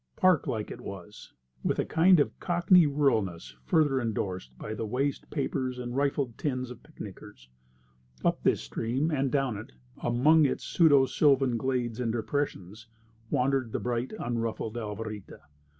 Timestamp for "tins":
6.39-6.71